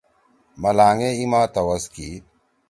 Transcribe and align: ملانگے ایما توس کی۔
ملانگے 0.61 1.09
ایما 1.19 1.41
توس 1.53 1.83
کی۔ 1.93 2.09